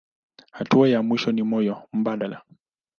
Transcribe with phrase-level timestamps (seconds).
[0.51, 2.41] Hatua ya mwisho ni moyo mbadala.